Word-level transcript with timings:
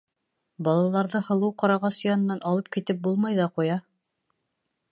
Балаларҙы 0.67 1.19
һылыу 1.27 1.53
ҡарағас 1.63 1.99
янынан 2.05 2.41
алып 2.53 2.73
китеп 2.77 3.05
булмай 3.09 3.39
ҙа 3.41 3.49
ҡуя. 3.59 3.77